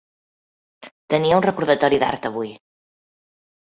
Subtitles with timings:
[1.15, 2.55] Tenia un recordatori d'Art avui.